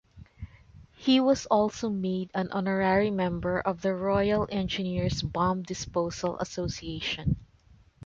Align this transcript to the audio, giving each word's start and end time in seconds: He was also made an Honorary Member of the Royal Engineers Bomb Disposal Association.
He 0.95 1.19
was 1.19 1.45
also 1.45 1.91
made 1.91 2.31
an 2.33 2.51
Honorary 2.51 3.11
Member 3.11 3.59
of 3.59 3.83
the 3.83 3.93
Royal 3.93 4.47
Engineers 4.51 5.21
Bomb 5.21 5.61
Disposal 5.61 6.39
Association. 6.39 7.37